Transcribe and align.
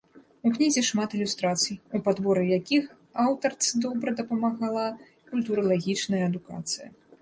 У 0.49 0.51
кнізе 0.53 0.81
шмат 0.87 1.13
ілюстрацый, 1.17 1.75
у 1.99 2.01
падборы 2.09 2.43
якіх 2.57 2.83
аўтарцы 3.27 3.71
добра 3.87 4.17
дапамагла 4.23 4.91
культуралагічная 5.31 6.29
адукацыя. 6.35 6.87